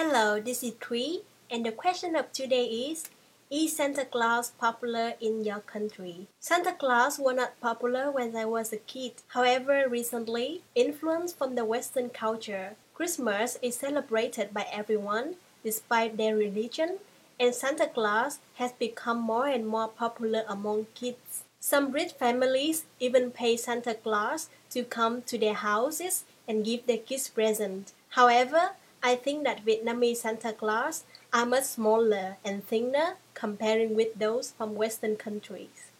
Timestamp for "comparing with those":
33.34-34.50